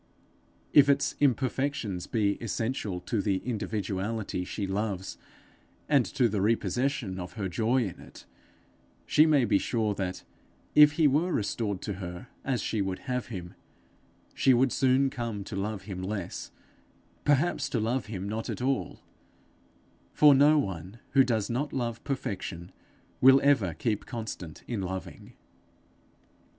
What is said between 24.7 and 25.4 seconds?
loving.